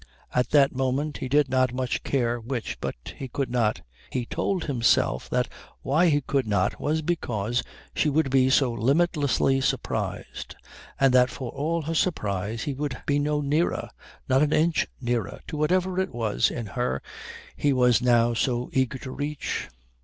At 0.33 0.49
that 0.49 0.73
moment 0.75 1.17
he 1.19 1.29
did 1.29 1.47
not 1.47 1.75
much 1.75 2.01
care 2.01 2.39
which. 2.39 2.79
But 2.81 2.95
he 3.17 3.27
could 3.27 3.51
not. 3.51 3.83
He 4.11 4.25
told 4.25 4.63
himself 4.63 5.29
that 5.29 5.47
why 5.83 6.07
he 6.09 6.21
could 6.21 6.47
not 6.47 6.79
was 6.81 7.03
because 7.03 7.61
she 7.95 8.09
would 8.09 8.31
be 8.31 8.49
so 8.49 8.73
limitlessly 8.73 9.61
surprised, 9.61 10.55
and 10.99 11.13
that 11.13 11.29
for 11.29 11.51
all 11.51 11.83
her 11.83 11.93
surprise 11.93 12.63
he 12.63 12.73
would 12.73 12.97
be 13.05 13.19
no 13.19 13.41
nearer, 13.41 13.91
not 14.27 14.41
an 14.41 14.53
inch 14.53 14.87
nearer 14.99 15.41
to 15.45 15.55
whatever 15.55 15.99
it 15.99 16.11
was 16.11 16.49
in 16.49 16.65
her 16.65 17.03
he 17.55 17.71
was 17.71 18.01
now 18.01 18.33
so 18.33 18.71
eager 18.73 18.97
to 18.97 19.11
reach. 19.11 19.67